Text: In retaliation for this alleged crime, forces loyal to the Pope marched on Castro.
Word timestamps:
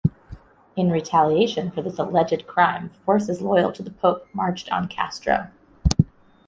In 0.75 0.89
retaliation 0.89 1.69
for 1.69 1.83
this 1.83 1.99
alleged 1.99 2.47
crime, 2.47 2.89
forces 3.05 3.39
loyal 3.39 3.71
to 3.71 3.83
the 3.83 3.91
Pope 3.91 4.27
marched 4.33 4.71
on 4.71 4.87
Castro. 4.87 5.51